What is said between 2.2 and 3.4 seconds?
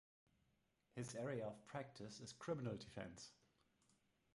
is Criminal Defense.